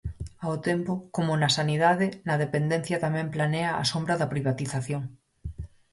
[0.45, 5.03] Ao tempo, como na sanidade, na dependencia tamén planea a sombra da privatización.